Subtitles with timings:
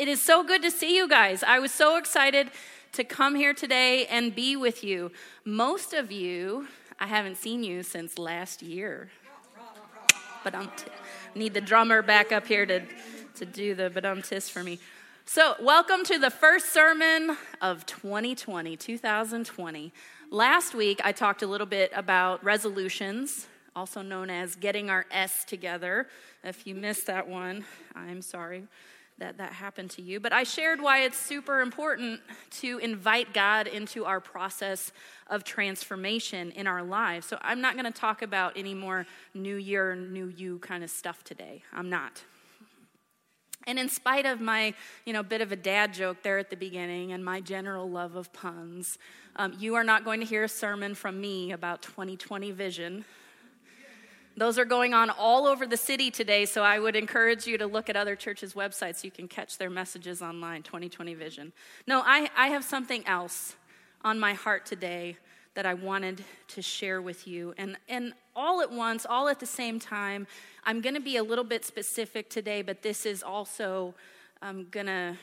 [0.00, 1.42] It is so good to see you guys.
[1.42, 2.50] I was so excited
[2.92, 5.12] to come here today and be with you.
[5.44, 6.68] Most of you,
[6.98, 9.10] I haven't seen you since last year.
[10.42, 10.68] But I
[11.34, 12.80] need the drummer back up here to,
[13.34, 14.78] to do the but um tis for me.
[15.26, 19.92] So, welcome to the first sermon of 2020, 2020.
[20.30, 25.44] Last week, I talked a little bit about resolutions, also known as getting our S
[25.44, 26.06] together.
[26.42, 28.66] If you missed that one, I'm sorry
[29.20, 30.20] that that happened to you.
[30.20, 32.20] But I shared why it's super important
[32.58, 34.92] to invite God into our process
[35.28, 37.26] of transformation in our lives.
[37.26, 40.90] So I'm not going to talk about any more new year, new you kind of
[40.90, 41.62] stuff today.
[41.72, 42.24] I'm not.
[43.66, 44.74] And in spite of my,
[45.04, 48.16] you know, bit of a dad joke there at the beginning and my general love
[48.16, 48.98] of puns,
[49.36, 53.04] um, you are not going to hear a sermon from me about 2020 vision.
[54.36, 57.66] Those are going on all over the city today, so I would encourage you to
[57.66, 61.52] look at other churches' websites so you can catch their messages online 2020 Vision.
[61.86, 63.56] No, I, I have something else
[64.02, 65.16] on my heart today
[65.54, 67.54] that I wanted to share with you.
[67.58, 70.26] And, and all at once, all at the same time,
[70.64, 73.94] I'm going to be a little bit specific today, but this is also
[74.42, 75.16] um, I'm going to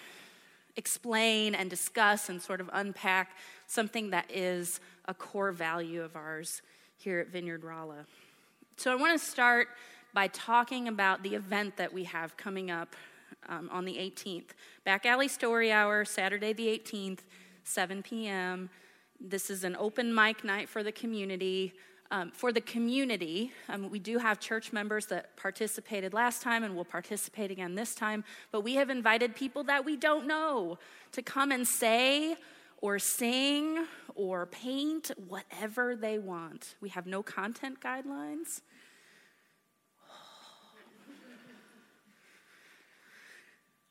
[0.76, 6.62] explain and discuss and sort of unpack something that is a core value of ours
[6.98, 8.06] here at Vineyard Rolla.
[8.80, 9.70] So I want to start
[10.14, 12.96] by talking about the event that we have coming up
[13.50, 14.50] um, on the 18th.
[14.86, 17.22] Back Alley Story Hour, Saturday the 18th,
[17.64, 18.70] 7 p.m.
[19.20, 21.74] This is an open mic night for the community.
[22.12, 26.76] Um, for the community, um, we do have church members that participated last time and
[26.76, 30.78] will participate again this time, but we have invited people that we don't know
[31.14, 32.38] to come and say
[32.78, 36.76] or sing or paint whatever they want.
[36.82, 38.62] We have no content guidelines.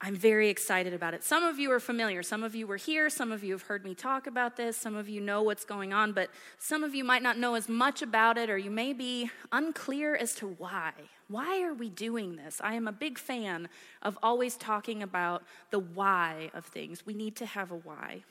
[0.00, 1.24] I'm very excited about it.
[1.24, 2.22] Some of you are familiar.
[2.22, 3.10] Some of you were here.
[3.10, 4.76] Some of you have heard me talk about this.
[4.76, 7.68] Some of you know what's going on, but some of you might not know as
[7.68, 10.92] much about it, or you may be unclear as to why.
[11.28, 12.60] Why are we doing this?
[12.62, 13.68] I am a big fan
[14.02, 17.04] of always talking about the why of things.
[17.04, 18.22] We need to have a why.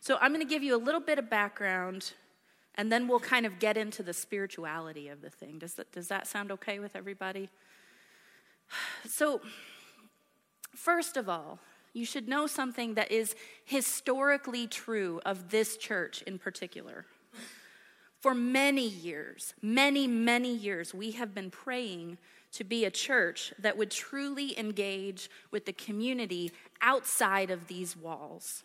[0.00, 2.12] So I'm going to give you a little bit of background,
[2.74, 5.58] and then we'll kind of get into the spirituality of the thing.
[5.58, 7.48] Does that, does that sound okay with everybody?
[9.06, 9.40] So,
[10.74, 11.58] First of all,
[11.92, 13.34] you should know something that is
[13.64, 17.06] historically true of this church in particular.
[18.20, 22.18] For many years, many, many years, we have been praying
[22.52, 28.64] to be a church that would truly engage with the community outside of these walls.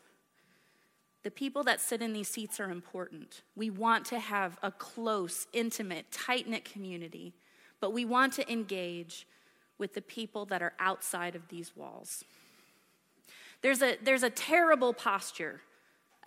[1.25, 3.41] The people that sit in these seats are important.
[3.55, 7.33] We want to have a close, intimate, tight knit community,
[7.79, 9.25] but we want to engage
[9.79, 12.23] with the people that are outside of these walls.
[13.63, 15.61] There's a, there's a terrible posture,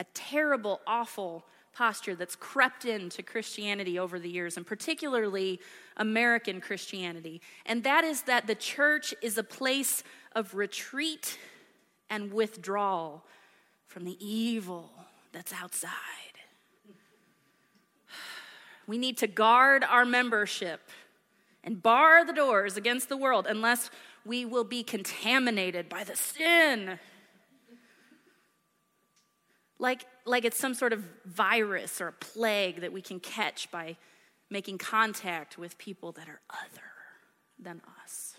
[0.01, 5.61] a terrible, awful posture that's crept into Christianity over the years, and particularly
[5.97, 7.41] American Christianity.
[7.67, 11.39] And that is that the church is a place of retreat
[12.11, 13.23] and withdrawal
[13.89, 14.91] from the evil
[15.33, 15.91] that's outside.
[18.87, 20.81] We need to guard our membership
[21.65, 23.91] and bar the doors against the world unless
[24.25, 26.99] we will be contaminated by the sin.
[29.79, 33.97] Like, like it's some sort of virus or a plague that we can catch by
[34.51, 36.93] making contact with people that are other
[37.59, 38.37] than us.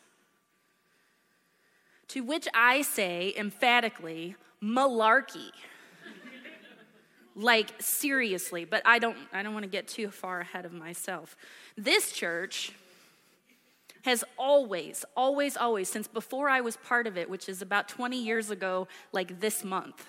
[2.09, 5.51] To which I say emphatically, malarkey.
[7.35, 11.35] like seriously, but I don't I don't want to get too far ahead of myself.
[11.77, 12.73] This church
[14.03, 18.21] has always, always, always, since before I was part of it, which is about 20
[18.21, 20.05] years ago, like this month,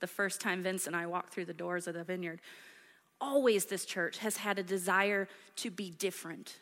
[0.00, 2.40] the first time Vince and I walked through the doors of the vineyard,
[3.20, 6.60] always this church has had a desire to be different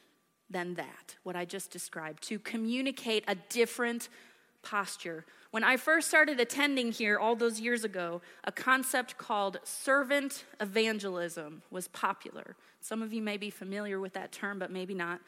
[0.49, 4.09] than that, what I just described, to communicate a different
[4.67, 5.25] posture.
[5.53, 11.63] When I first started attending here all those years ago, a concept called servant evangelism
[11.71, 12.57] was popular.
[12.81, 15.21] Some of you may be familiar with that term, but maybe not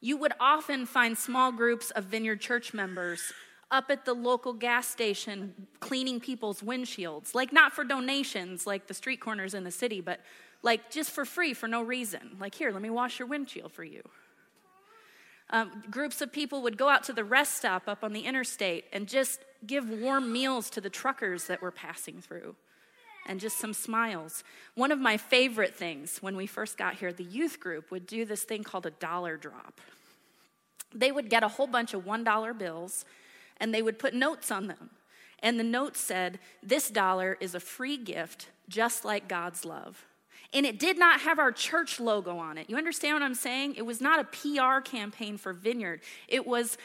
[0.00, 3.32] you would often find small groups of Vineyard Church members
[3.70, 7.34] up at the local gas station cleaning people's windshields.
[7.34, 10.20] Like, not for donations, like the street corners in the city, but
[10.62, 12.36] like just for free for no reason.
[12.40, 14.02] Like, here, let me wash your windshield for you.
[15.50, 18.84] Um, groups of people would go out to the rest stop up on the interstate
[18.92, 22.54] and just give warm meals to the truckers that were passing through
[23.26, 24.44] and just some smiles.
[24.74, 28.24] One of my favorite things when we first got here, the youth group would do
[28.24, 29.80] this thing called a dollar drop.
[30.94, 33.04] They would get a whole bunch of $1 bills
[33.58, 34.90] and they would put notes on them.
[35.40, 40.04] And the note said, This dollar is a free gift, just like God's love.
[40.54, 42.70] And it did not have our church logo on it.
[42.70, 43.74] You understand what I'm saying?
[43.74, 46.78] It was not a PR campaign for Vineyard, it was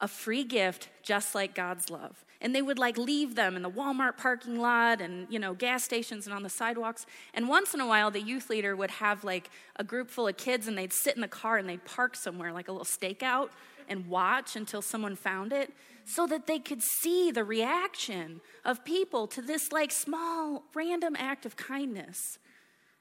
[0.00, 2.24] a free gift, just like God's love.
[2.40, 5.84] And they would like leave them in the Walmart parking lot and, you know, gas
[5.84, 7.04] stations and on the sidewalks.
[7.34, 10.38] And once in a while, the youth leader would have like a group full of
[10.38, 13.50] kids and they'd sit in the car and they'd park somewhere, like a little stakeout,
[13.90, 15.70] and watch until someone found it
[16.06, 21.44] so that they could see the reaction of people to this like small random act
[21.44, 22.38] of kindness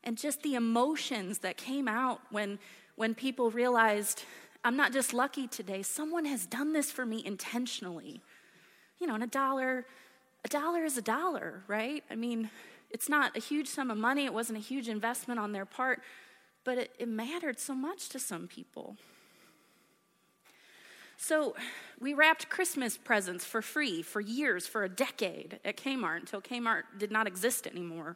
[0.04, 2.60] and just the emotions that came out when
[2.96, 4.24] when people realized
[4.64, 5.82] I'm not just lucky today.
[5.84, 8.22] Someone has done this for me intentionally.
[9.00, 9.86] You know and a dollar
[10.44, 12.04] a dollar is a dollar right?
[12.10, 12.50] I mean
[12.90, 14.26] it's not a huge sum of money.
[14.26, 16.02] It wasn't a huge investment on their part
[16.64, 18.98] but it, it mattered so much to some people.
[21.22, 21.54] So
[22.00, 26.84] we wrapped Christmas presents for free for years, for a decade at Kmart until Kmart
[26.98, 28.16] did not exist anymore.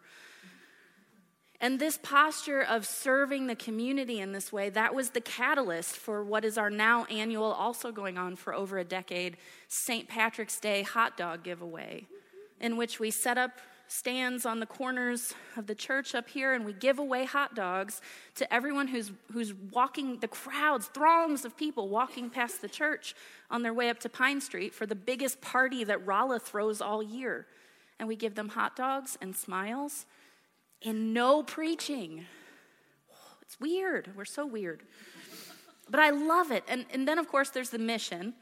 [1.63, 6.21] And this posture of serving the community in this way, that was the catalyst for
[6.21, 9.37] what is our now annual, also going on for over a decade,
[9.69, 10.09] St.
[10.09, 12.05] Patrick's Day hot dog giveaway,
[12.59, 13.51] in which we set up
[13.87, 18.01] stands on the corners of the church up here and we give away hot dogs
[18.35, 23.15] to everyone who's, who's walking, the crowds, throngs of people walking past the church
[23.49, 27.01] on their way up to Pine Street for the biggest party that Rolla throws all
[27.01, 27.47] year.
[27.99, 30.05] And we give them hot dogs and smiles
[30.83, 32.25] and no preaching.
[33.41, 34.09] It's weird.
[34.15, 34.83] We're so weird.
[35.89, 36.63] But I love it.
[36.67, 38.33] And, and then, of course, there's the mission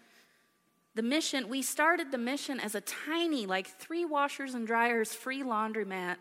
[0.94, 5.42] the mission, we started the mission as a tiny, like three washers and dryers free
[5.42, 6.18] laundromat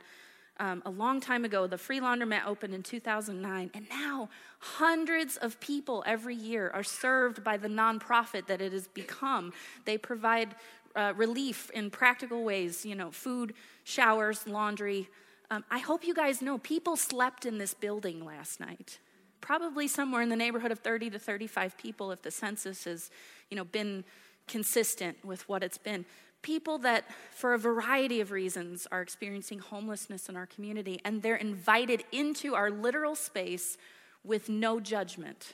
[0.61, 1.67] um, a long time ago.
[1.67, 3.71] The free laundromat opened in 2009.
[3.75, 4.29] And now
[4.61, 9.53] hundreds of people every year are served by the nonprofit that it has become.
[9.87, 10.55] They provide
[10.95, 15.09] uh, relief in practical ways, you know, food, showers, laundry.
[15.51, 18.99] Um, I hope you guys know people slept in this building last night.
[19.41, 23.11] Probably somewhere in the neighborhood of 30 to 35 people if the census has,
[23.51, 24.05] you know, been
[24.47, 26.05] consistent with what it's been.
[26.43, 31.37] People that, for a variety of reasons, are experiencing homelessness in our community, and they're
[31.37, 33.77] invited into our literal space
[34.25, 35.53] with no judgment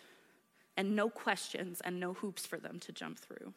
[0.77, 3.53] and no questions and no hoops for them to jump through.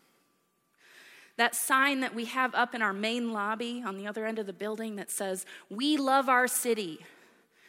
[1.40, 4.46] That sign that we have up in our main lobby on the other end of
[4.46, 7.00] the building that says, We love our city.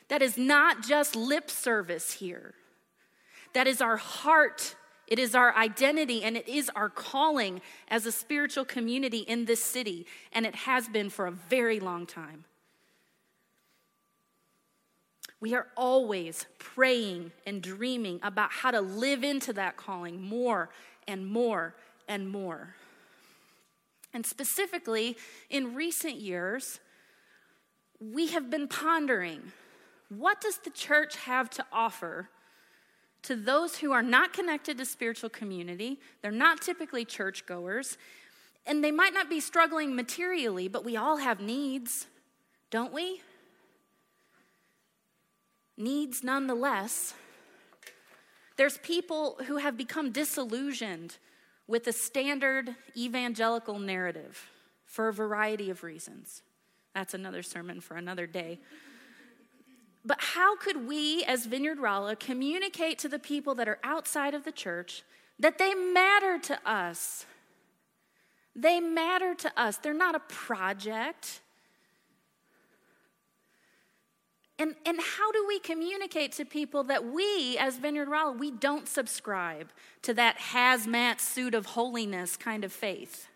[0.09, 2.55] That is not just lip service here.
[3.53, 4.75] That is our heart
[5.11, 9.63] it is our identity and it is our calling as a spiritual community in this
[9.63, 12.45] city, and it has been for a very long time.
[15.41, 20.71] We are always praying and dreaming about how to live into that calling more
[21.09, 21.75] and more
[22.07, 22.77] and more.
[24.13, 25.17] And specifically,
[25.49, 26.81] in recent years,
[28.01, 29.53] we have been pondering
[30.09, 32.29] what does the church have to offer
[33.23, 36.01] to those who are not connected to spiritual community.
[36.23, 37.99] They're not typically churchgoers,
[38.67, 42.07] and they might not be struggling materially, but we all have needs,
[42.71, 43.21] don't we?
[45.77, 47.15] Needs nonetheless.
[48.57, 51.19] There's people who have become disillusioned
[51.71, 54.51] with the standard evangelical narrative
[54.87, 56.43] for a variety of reasons.
[56.97, 58.59] That's another sermon for another day.
[60.05, 64.45] But how could we, as Vineyard Rolla, communicate to the people that are outside of
[64.45, 65.05] the church
[65.39, 67.25] that they matter to us?
[68.57, 69.77] They matter to us.
[69.77, 71.41] They're not a project.
[74.61, 78.87] And, and how do we communicate to people that we, as Vineyard Rolla, we don't
[78.87, 79.71] subscribe
[80.03, 83.27] to that hazmat suit of holiness kind of faith?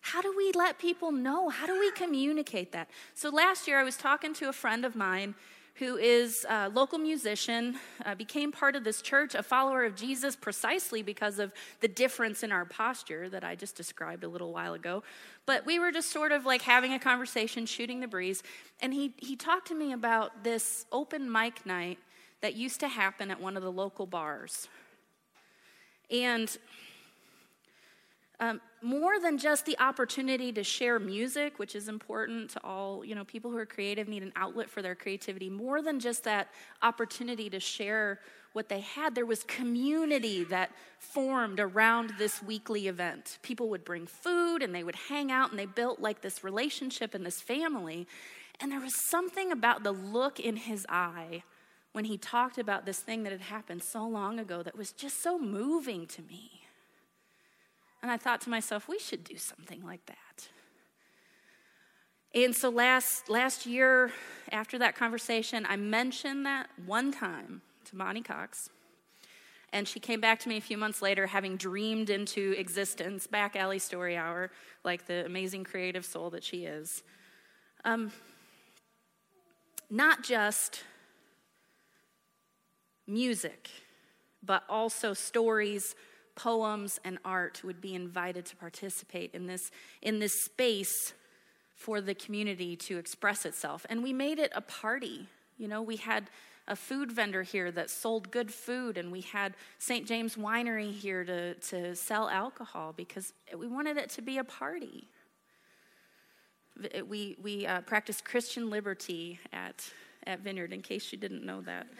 [0.00, 1.50] How do we let people know?
[1.50, 2.88] How do we communicate that?
[3.12, 5.34] So last year, I was talking to a friend of mine
[5.78, 10.34] who is a local musician, uh, became part of this church, a follower of Jesus,
[10.34, 14.74] precisely because of the difference in our posture that I just described a little while
[14.74, 15.02] ago.
[15.44, 18.42] But we were just sort of like having a conversation, shooting the breeze,
[18.80, 21.98] and he, he talked to me about this open mic night
[22.40, 24.68] that used to happen at one of the local bars.
[26.10, 26.56] And
[28.38, 33.14] um, more than just the opportunity to share music, which is important to all, you
[33.14, 35.48] know, people who are creative need an outlet for their creativity.
[35.48, 36.48] More than just that
[36.82, 38.20] opportunity to share
[38.52, 43.38] what they had, there was community that formed around this weekly event.
[43.42, 47.14] People would bring food and they would hang out and they built like this relationship
[47.14, 48.06] and this family.
[48.60, 51.42] And there was something about the look in his eye
[51.92, 55.22] when he talked about this thing that had happened so long ago that was just
[55.22, 56.65] so moving to me.
[58.06, 60.46] And I thought to myself, we should do something like that.
[62.32, 64.12] And so last, last year,
[64.52, 68.70] after that conversation, I mentioned that one time to Bonnie Cox.
[69.72, 73.56] And she came back to me a few months later, having dreamed into existence, back
[73.56, 74.52] alley story hour,
[74.84, 77.02] like the amazing creative soul that she is.
[77.84, 78.12] Um,
[79.90, 80.84] not just
[83.04, 83.68] music,
[84.44, 85.96] but also stories,
[86.36, 89.70] poems, and art would be invited to participate in this,
[90.02, 91.14] in this space
[91.74, 93.84] for the community to express itself.
[93.90, 95.26] And we made it a party.
[95.58, 96.30] You know, we had
[96.68, 100.06] a food vendor here that sold good food, and we had St.
[100.06, 105.08] James Winery here to, to sell alcohol because we wanted it to be a party.
[107.06, 109.88] We, we uh, practice Christian liberty at,
[110.26, 111.86] at Vineyard, in case you didn't know that.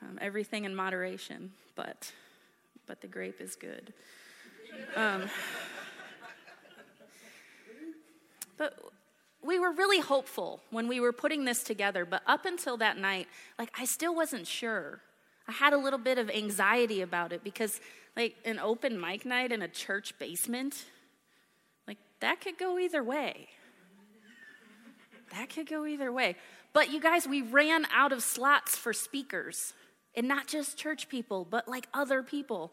[0.00, 2.12] Um, everything in moderation, but,
[2.88, 3.92] but the grape is good.
[4.96, 5.30] Um,
[8.56, 8.76] but
[9.42, 13.28] we were really hopeful when we were putting this together, but up until that night,
[13.58, 15.00] like I still wasn't sure.
[15.46, 17.80] I had a little bit of anxiety about it because,
[18.14, 20.84] like, an open mic night in a church basement,
[21.86, 23.48] like, that could go either way.
[25.32, 26.36] That could go either way.
[26.74, 29.72] But you guys, we ran out of slots for speakers,
[30.18, 32.72] and not just church people, but like other people.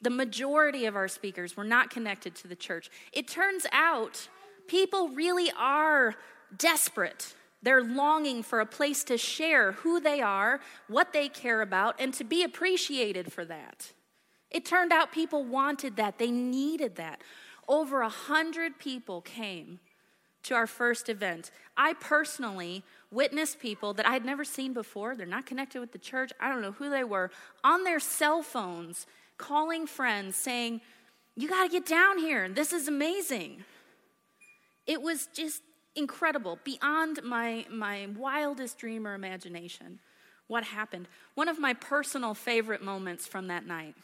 [0.00, 2.90] The majority of our speakers were not connected to the church.
[3.12, 4.28] It turns out
[4.66, 6.14] People really are
[6.56, 7.34] desperate.
[7.62, 12.12] They're longing for a place to share who they are, what they care about, and
[12.14, 13.92] to be appreciated for that.
[14.50, 17.22] It turned out people wanted that, they needed that.
[17.68, 19.78] Over a hundred people came
[20.44, 21.50] to our first event.
[21.76, 25.14] I personally witnessed people that I had never seen before.
[25.14, 26.32] They're not connected with the church.
[26.40, 27.30] I don't know who they were.
[27.62, 29.06] On their cell phones,
[29.38, 30.80] calling friends, saying,
[31.36, 32.48] You got to get down here.
[32.48, 33.64] This is amazing.
[34.86, 35.62] It was just
[35.94, 40.00] incredible, beyond my, my wildest dream or imagination,
[40.46, 41.06] what happened.
[41.34, 43.94] One of my personal favorite moments from that night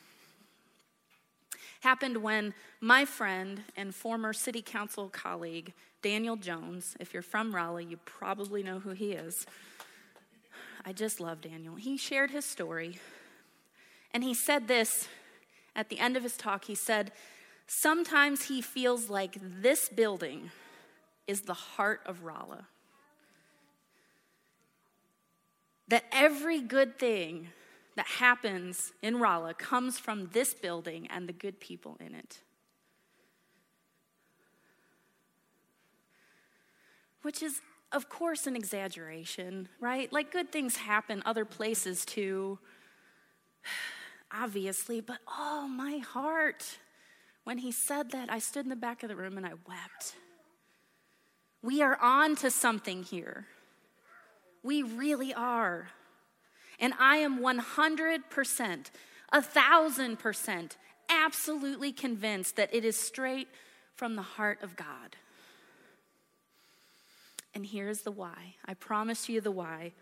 [1.80, 7.82] happened when my friend and former city council colleague, Daniel Jones, if you're from Rolla,
[7.82, 9.46] you probably know who he is.
[10.84, 11.74] I just love Daniel.
[11.74, 12.98] He shared his story,
[14.14, 15.08] and he said this
[15.74, 16.64] at the end of his talk.
[16.64, 17.12] He said,
[17.66, 20.50] Sometimes he feels like this building
[21.26, 22.66] is the heart of Rolla.
[25.88, 27.48] That every good thing
[27.96, 32.40] that happens in Rolla comes from this building and the good people in it.
[37.22, 37.60] Which is,
[37.92, 40.12] of course, an exaggeration, right?
[40.12, 42.58] Like good things happen other places too,
[44.32, 46.78] obviously, but oh, my heart.
[47.44, 50.16] When he said that, I stood in the back of the room and I wept.
[51.62, 53.46] We are on to something here.
[54.62, 55.88] We really are.
[56.78, 58.90] And I am 100%,
[59.32, 60.76] a thousand percent,
[61.08, 63.48] absolutely convinced that it is straight
[63.96, 65.16] from the heart of God.
[67.54, 68.54] And here's the why.
[68.64, 69.92] I promise you the why.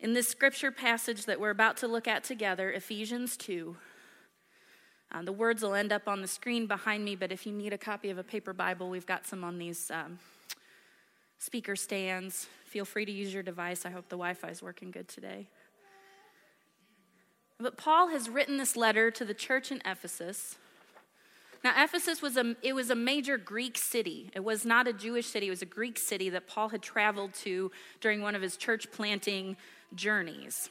[0.00, 3.76] In this scripture passage that we're about to look at together, Ephesians 2,
[5.12, 7.72] uh, the words will end up on the screen behind me, but if you need
[7.72, 10.18] a copy of a paper Bible, we've got some on these um,
[11.38, 12.48] speaker stands.
[12.66, 13.86] Feel free to use your device.
[13.86, 15.48] I hope the Wi Fi is working good today.
[17.60, 20.56] But Paul has written this letter to the church in Ephesus.
[21.64, 24.30] Now, Ephesus was a, it was a major Greek city.
[24.34, 27.32] It was not a Jewish city, it was a Greek city that Paul had traveled
[27.42, 29.56] to during one of his church planting
[29.94, 30.68] journeys.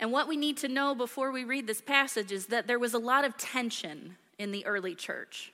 [0.00, 2.94] And what we need to know before we read this passage is that there was
[2.94, 5.52] a lot of tension in the early church.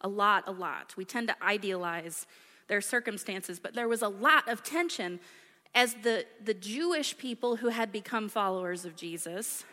[0.00, 0.94] A lot, a lot.
[0.96, 2.26] We tend to idealize
[2.68, 5.20] their circumstances, but there was a lot of tension
[5.74, 9.64] as the, the Jewish people who had become followers of Jesus,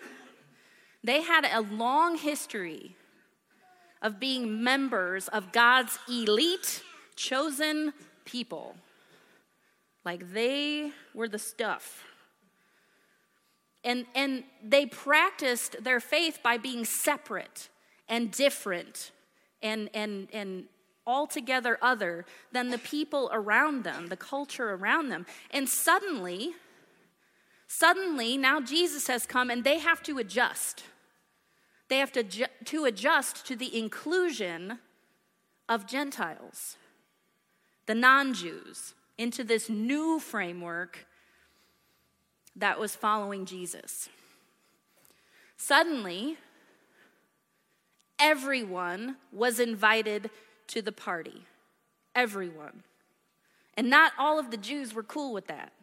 [1.03, 2.95] they had a long history
[4.01, 6.83] of being members of God's elite,
[7.15, 7.93] chosen
[8.25, 8.75] people.
[10.03, 12.03] Like they were the stuff.
[13.83, 17.69] And, and they practiced their faith by being separate
[18.07, 19.11] and different
[19.61, 20.65] and, and, and
[21.05, 25.25] altogether other than the people around them, the culture around them.
[25.51, 26.53] And suddenly,
[27.67, 30.83] suddenly, now Jesus has come and they have to adjust.
[31.91, 34.79] They have to, ju- to adjust to the inclusion
[35.67, 36.77] of Gentiles,
[37.85, 41.05] the non Jews, into this new framework
[42.55, 44.07] that was following Jesus.
[45.57, 46.37] Suddenly,
[48.17, 50.29] everyone was invited
[50.67, 51.45] to the party.
[52.15, 52.83] Everyone.
[53.75, 55.73] And not all of the Jews were cool with that.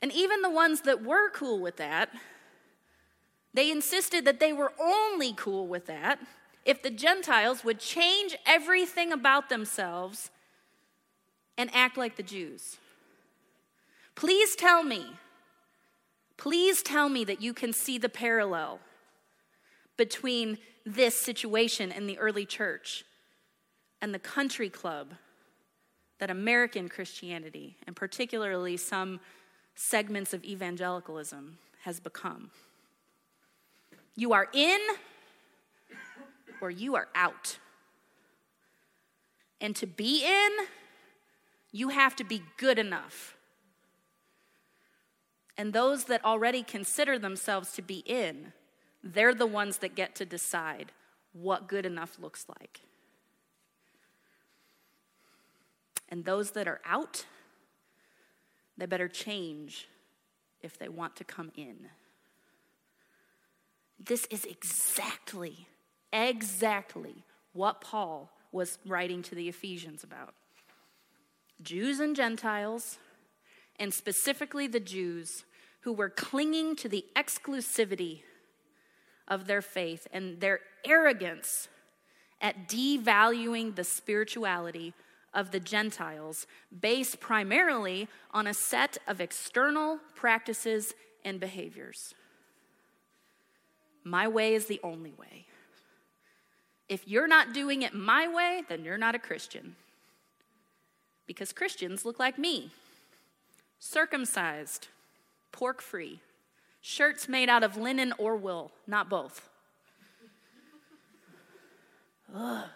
[0.00, 2.10] And even the ones that were cool with that,
[3.52, 6.20] they insisted that they were only cool with that
[6.64, 10.30] if the Gentiles would change everything about themselves
[11.56, 12.76] and act like the Jews.
[14.14, 15.06] Please tell me,
[16.36, 18.80] please tell me that you can see the parallel
[19.96, 23.04] between this situation in the early church
[24.00, 25.14] and the country club
[26.18, 29.20] that American Christianity, and particularly some
[29.74, 32.50] segments of evangelicalism, has become.
[34.16, 34.80] You are in
[36.60, 37.58] or you are out.
[39.60, 40.50] And to be in,
[41.72, 43.36] you have to be good enough.
[45.56, 48.52] And those that already consider themselves to be in,
[49.02, 50.92] they're the ones that get to decide
[51.32, 52.80] what good enough looks like.
[56.08, 57.24] And those that are out,
[58.76, 59.88] they better change
[60.62, 61.88] if they want to come in.
[64.02, 65.66] This is exactly,
[66.12, 70.34] exactly what Paul was writing to the Ephesians about.
[71.62, 72.98] Jews and Gentiles,
[73.78, 75.44] and specifically the Jews
[75.82, 78.22] who were clinging to the exclusivity
[79.28, 81.68] of their faith and their arrogance
[82.40, 84.94] at devaluing the spirituality
[85.34, 86.46] of the Gentiles
[86.80, 92.14] based primarily on a set of external practices and behaviors.
[94.04, 95.46] My way is the only way.
[96.88, 99.76] If you're not doing it my way, then you're not a Christian.
[101.26, 102.70] Because Christians look like me
[103.78, 104.88] circumcised,
[105.52, 106.20] pork free,
[106.80, 109.48] shirts made out of linen or wool, not both.
[112.34, 112.66] Ugh.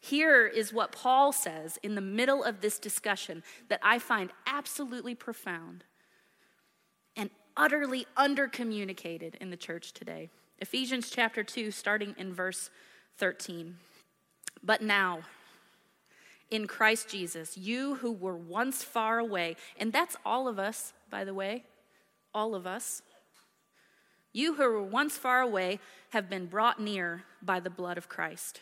[0.00, 5.16] Here is what Paul says in the middle of this discussion that I find absolutely
[5.16, 5.82] profound
[7.16, 10.30] and utterly undercommunicated in the church today.
[10.58, 12.70] Ephesians chapter 2, starting in verse
[13.18, 13.76] 13.
[14.62, 15.20] But now,
[16.50, 21.24] in Christ Jesus, you who were once far away, and that's all of us, by
[21.24, 21.64] the way,
[22.32, 23.02] all of us.
[24.32, 25.78] You who were once far away
[26.10, 28.60] have been brought near by the blood of Christ.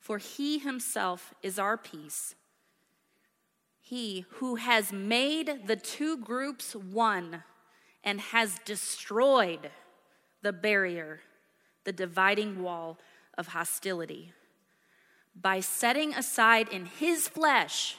[0.00, 2.34] For he himself is our peace.
[3.80, 7.42] He who has made the two groups one
[8.04, 9.70] and has destroyed
[10.46, 11.18] the barrier,
[11.82, 12.98] the dividing wall
[13.36, 14.32] of hostility.
[15.34, 17.96] By setting aside in his flesh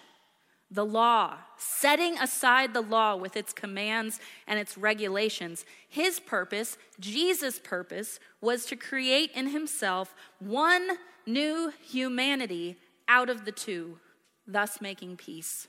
[0.72, 7.60] the law, setting aside the law with its commands and its regulations, his purpose, Jesus'
[7.60, 10.92] purpose, was to create in himself one
[11.26, 12.78] new humanity
[13.10, 14.00] out of the two,
[14.48, 15.68] thus making peace.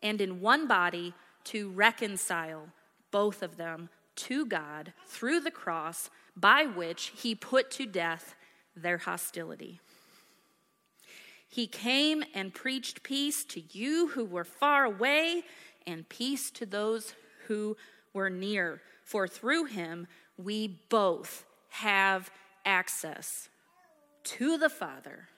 [0.00, 1.12] And in one body
[1.46, 2.68] to reconcile
[3.10, 8.34] both of them to God through the cross by which he put to death
[8.76, 9.80] their hostility.
[11.48, 15.44] He came and preached peace to you who were far away
[15.86, 17.14] and peace to those
[17.46, 17.76] who
[18.12, 18.80] were near.
[19.04, 22.30] For through him we both have
[22.64, 23.48] access
[24.24, 25.28] to the Father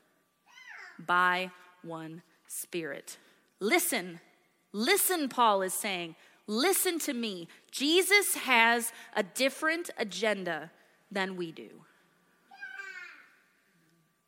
[0.98, 1.50] by
[1.82, 3.18] one Spirit.
[3.60, 4.20] Listen,
[4.72, 6.14] listen, Paul is saying.
[6.46, 7.48] Listen to me.
[7.70, 10.70] Jesus has a different agenda
[11.10, 11.68] than we do.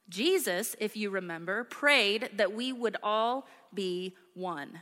[0.08, 4.80] Jesus, if you remember, prayed that we would all be one.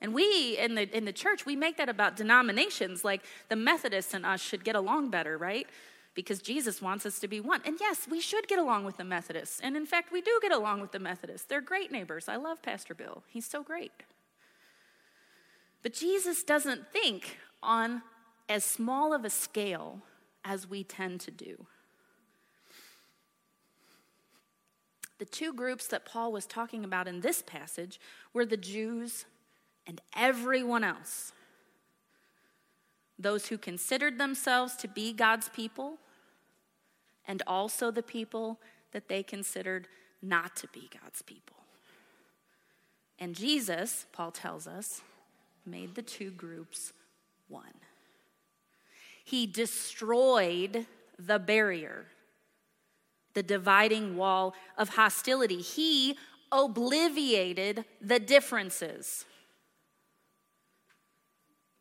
[0.00, 4.14] And we in the in the church, we make that about denominations like the Methodists
[4.14, 5.66] and us should get along better, right?
[6.14, 7.60] Because Jesus wants us to be one.
[7.64, 9.60] And yes, we should get along with the Methodists.
[9.60, 11.46] And in fact, we do get along with the Methodists.
[11.46, 12.28] They're great neighbors.
[12.28, 13.22] I love Pastor Bill.
[13.28, 13.92] He's so great.
[15.82, 18.02] But Jesus doesn't think on
[18.48, 20.00] as small of a scale
[20.44, 21.66] as we tend to do.
[25.18, 28.00] The two groups that Paul was talking about in this passage
[28.32, 29.26] were the Jews
[29.86, 31.32] and everyone else.
[33.18, 35.98] Those who considered themselves to be God's people,
[37.28, 38.58] and also the people
[38.92, 39.88] that they considered
[40.22, 41.56] not to be God's people.
[43.18, 45.02] And Jesus, Paul tells us,
[45.66, 46.92] made the two groups
[47.48, 47.64] one.
[49.24, 50.86] He destroyed
[51.18, 52.06] the barrier,
[53.34, 55.60] the dividing wall of hostility.
[55.60, 56.16] He
[56.50, 59.24] obliviated the differences.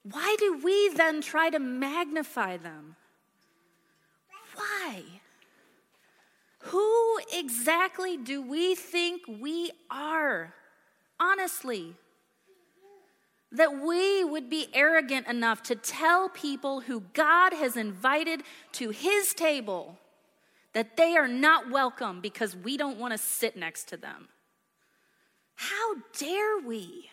[0.04, 2.96] Why do we then try to magnify them?
[4.56, 5.04] Why?
[6.64, 10.54] Who exactly do we think we are?
[11.20, 11.96] Honestly,
[13.52, 19.34] that we would be arrogant enough to tell people who God has invited to his
[19.34, 19.98] table
[20.74, 24.28] that they are not welcome because we don't want to sit next to them.
[25.56, 27.10] How dare we?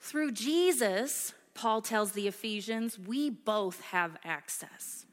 [0.00, 5.06] Through Jesus, Paul tells the Ephesians, we both have access.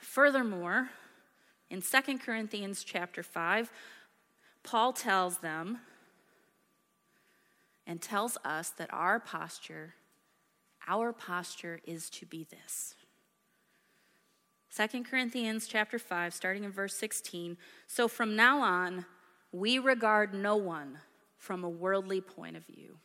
[0.00, 0.90] Furthermore,
[1.70, 3.70] in 2 Corinthians chapter 5,
[4.66, 5.78] Paul tells them
[7.86, 9.94] and tells us that our posture,
[10.88, 12.96] our posture is to be this.
[14.76, 19.06] 2 Corinthians chapter 5 starting in verse 16, so from now on
[19.52, 20.98] we regard no one
[21.38, 22.98] from a worldly point of view.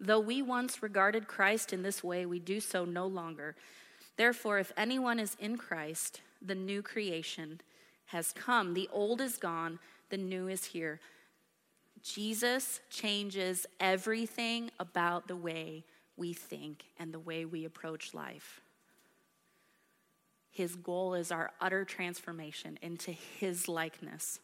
[0.00, 3.54] Though we once regarded Christ in this way, we do so no longer.
[4.16, 7.60] Therefore, if anyone is in Christ, the new creation
[8.10, 8.74] has come.
[8.74, 9.78] The old is gone,
[10.10, 11.00] the new is here.
[12.02, 15.84] Jesus changes everything about the way
[16.16, 18.60] we think and the way we approach life.
[20.50, 24.40] His goal is our utter transformation into His likeness.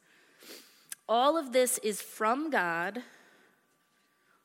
[1.09, 3.03] All of this is from God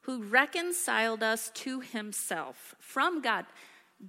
[0.01, 2.75] who reconciled us to Himself.
[2.79, 3.45] From God.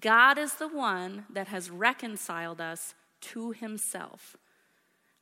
[0.00, 4.36] God is the one that has reconciled us to Himself.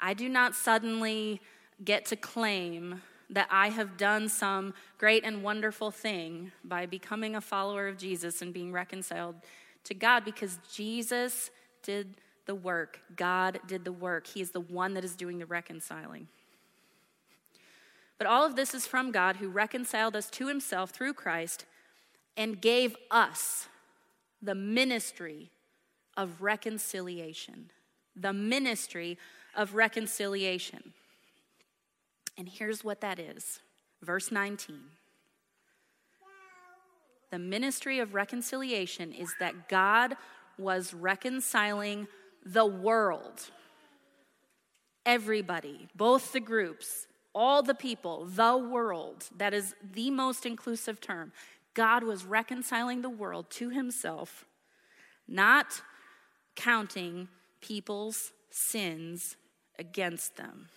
[0.00, 1.40] I do not suddenly
[1.84, 7.40] get to claim that I have done some great and wonderful thing by becoming a
[7.40, 9.36] follower of Jesus and being reconciled
[9.84, 11.50] to God because Jesus
[11.82, 13.00] did the work.
[13.14, 14.26] God did the work.
[14.26, 16.28] He is the one that is doing the reconciling.
[18.18, 21.64] But all of this is from God who reconciled us to himself through Christ
[22.36, 23.68] and gave us
[24.42, 25.50] the ministry
[26.16, 27.70] of reconciliation.
[28.16, 29.16] The ministry
[29.56, 30.92] of reconciliation.
[32.36, 33.60] And here's what that is
[34.02, 34.78] verse 19.
[37.30, 40.16] The ministry of reconciliation is that God
[40.58, 42.08] was reconciling
[42.44, 43.50] the world,
[45.06, 49.28] everybody, both the groups, all the people, the world.
[49.36, 51.32] That is the most inclusive term.
[51.74, 54.44] God was reconciling the world to himself,
[55.28, 55.82] not
[56.56, 57.28] counting
[57.60, 59.36] people's sins
[59.81, 60.69] against them.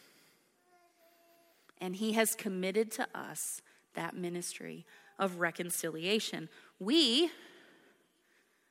[1.80, 3.62] And he has committed to us
[3.94, 4.86] that ministry
[5.20, 6.48] of reconciliation.
[6.80, 7.30] We,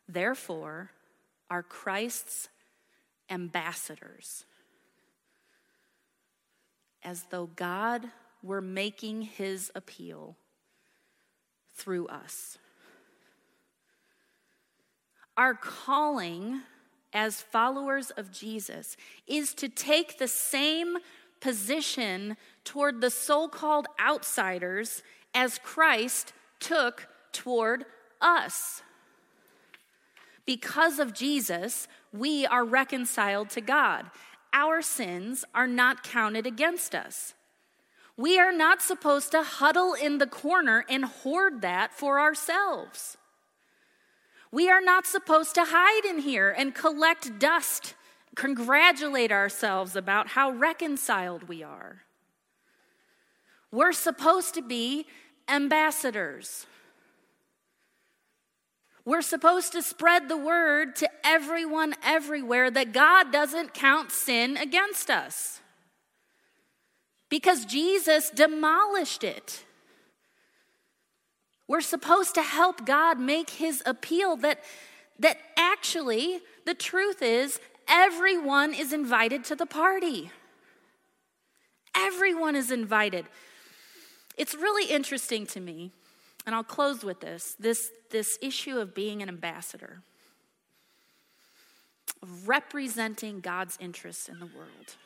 [0.08, 0.90] therefore,
[1.50, 2.48] are Christ's
[3.28, 4.44] ambassadors,
[7.02, 8.06] as though God
[8.42, 10.36] were making his appeal
[11.74, 12.56] through us.
[15.36, 16.62] Our calling
[17.12, 18.96] as followers of Jesus
[19.26, 20.98] is to take the same
[21.40, 25.02] position toward the so called outsiders
[25.34, 27.84] as Christ took toward
[28.20, 28.82] us.
[30.46, 34.10] Because of Jesus, we are reconciled to God.
[34.52, 37.34] Our sins are not counted against us.
[38.16, 43.16] We are not supposed to huddle in the corner and hoard that for ourselves.
[44.52, 47.94] We are not supposed to hide in here and collect dust,
[48.36, 52.02] congratulate ourselves about how reconciled we are.
[53.70, 55.06] We're supposed to be
[55.48, 56.66] ambassadors.
[59.06, 65.10] We're supposed to spread the word to everyone everywhere that God doesn't count sin against
[65.10, 65.60] us
[67.30, 69.64] because Jesus demolished it.
[71.72, 74.62] We're supposed to help God make his appeal that,
[75.18, 77.58] that actually the truth is
[77.88, 80.30] everyone is invited to the party.
[81.96, 83.24] Everyone is invited.
[84.36, 85.92] It's really interesting to me,
[86.44, 90.02] and I'll close with this this, this issue of being an ambassador,
[92.22, 94.96] of representing God's interests in the world.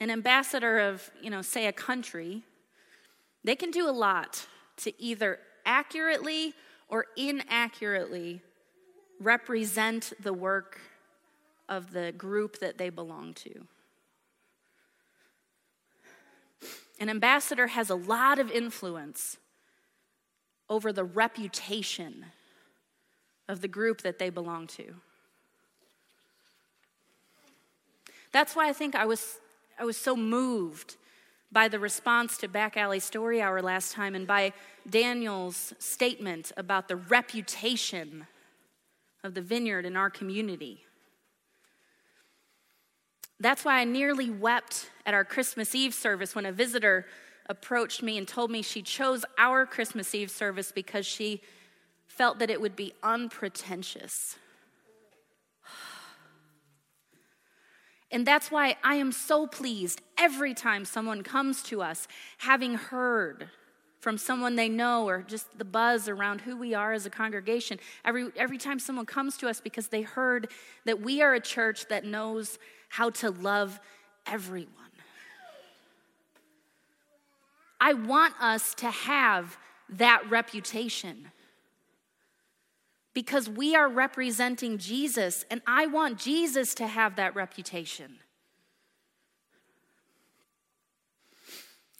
[0.00, 2.44] An ambassador of, you know, say a country
[3.44, 4.46] they can do a lot
[4.78, 6.54] to either accurately
[6.88, 8.42] or inaccurately
[9.20, 10.80] represent the work
[11.68, 13.66] of the group that they belong to.
[17.00, 19.36] An ambassador has a lot of influence
[20.68, 22.26] over the reputation
[23.48, 24.94] of the group that they belong to.
[28.32, 29.38] That's why I think I was,
[29.78, 30.96] I was so moved
[31.54, 34.52] by the response to Back Alley Story Hour last time and by
[34.90, 38.26] Daniel's statement about the reputation
[39.22, 40.84] of the vineyard in our community.
[43.38, 47.06] That's why I nearly wept at our Christmas Eve service when a visitor
[47.48, 51.40] approached me and told me she chose our Christmas Eve service because she
[52.08, 54.36] felt that it would be unpretentious.
[58.14, 62.06] And that's why I am so pleased every time someone comes to us
[62.38, 63.48] having heard
[63.98, 67.80] from someone they know or just the buzz around who we are as a congregation.
[68.04, 70.48] Every, every time someone comes to us because they heard
[70.84, 73.80] that we are a church that knows how to love
[74.28, 74.68] everyone.
[77.80, 81.32] I want us to have that reputation
[83.14, 88.18] because we are representing Jesus, and I want Jesus to have that reputation.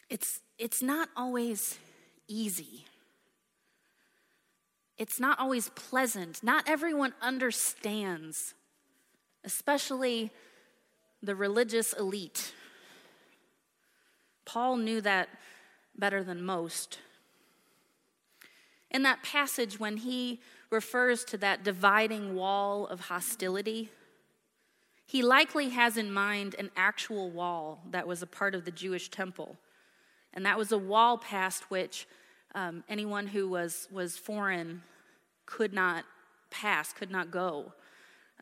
[0.09, 1.79] It's, it's not always
[2.27, 2.85] easy.
[4.97, 6.43] It's not always pleasant.
[6.43, 8.53] Not everyone understands,
[9.43, 10.31] especially
[11.23, 12.53] the religious elite.
[14.45, 15.29] Paul knew that
[15.97, 16.99] better than most.
[18.91, 20.39] In that passage, when he
[20.75, 23.89] refers to that dividing wall of hostility,
[25.07, 29.09] he likely has in mind an actual wall that was a part of the Jewish
[29.09, 29.57] temple.
[30.33, 32.07] And that was a wall past which
[32.53, 34.83] um, anyone who was, was foreign
[35.45, 36.03] could not
[36.51, 37.71] pass, could not go.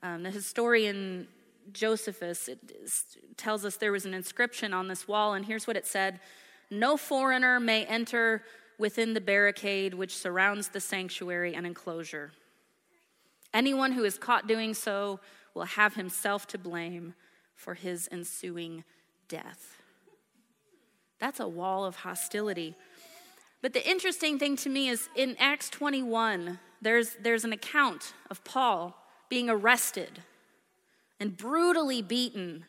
[0.02, 1.28] Um, the historian
[1.72, 2.50] Josephus
[3.38, 6.20] tells us there was an inscription on this wall, and here's what it said
[6.70, 8.44] No foreigner may enter
[8.78, 12.32] within the barricade which surrounds the sanctuary and enclosure.
[13.54, 15.20] Anyone who is caught doing so
[15.54, 17.14] will have himself to blame
[17.56, 18.84] for his ensuing
[19.28, 19.78] death.
[21.20, 22.76] That's a wall of hostility.
[23.62, 28.44] But the interesting thing to me is in Acts 21, there's, there's an account of
[28.44, 28.98] Paul
[29.30, 30.22] being arrested
[31.20, 32.66] and brutally beaten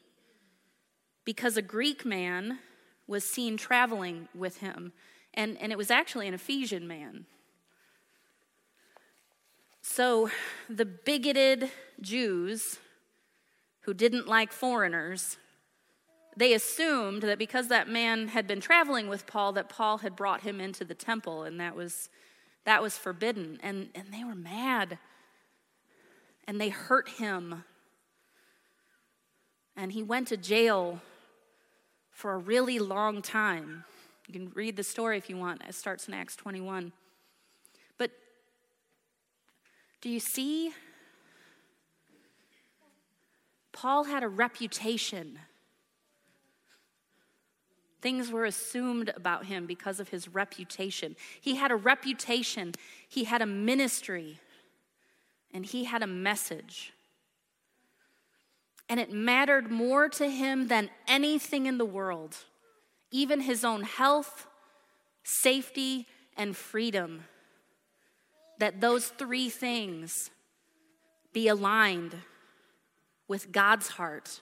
[1.24, 2.60] because a Greek man
[3.06, 4.92] was seen traveling with him
[5.35, 7.27] and, and it was actually an Ephesian man.
[9.83, 10.31] So
[10.68, 11.70] the bigoted
[12.01, 12.79] Jews
[13.81, 15.37] who didn't like foreigners,
[16.37, 20.40] they assumed that because that man had been traveling with Paul, that Paul had brought
[20.40, 22.09] him into the temple, and that was
[22.64, 23.59] that was forbidden.
[23.62, 24.99] And, and they were mad.
[26.47, 27.64] And they hurt him.
[29.77, 31.01] And he went to jail
[32.11, 33.85] for a really long time.
[34.26, 35.62] You can read the story if you want.
[35.68, 36.92] It starts in Acts 21.
[37.98, 38.10] But
[40.00, 40.72] do you see?
[43.72, 45.38] Paul had a reputation.
[48.00, 51.16] Things were assumed about him because of his reputation.
[51.40, 52.72] He had a reputation,
[53.08, 54.38] he had a ministry,
[55.52, 56.92] and he had a message.
[58.88, 62.37] And it mattered more to him than anything in the world
[63.14, 64.48] even his own health,
[65.22, 66.05] safety,
[66.37, 67.22] and freedom.
[68.59, 70.31] That those three things
[71.33, 72.16] be aligned
[73.29, 74.40] with God's heart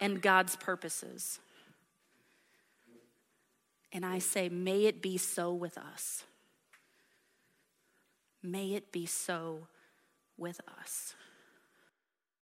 [0.00, 1.40] and God's purposes.
[3.92, 6.22] And I say, may it be so with us.
[8.44, 9.66] May it be so
[10.38, 11.14] with us.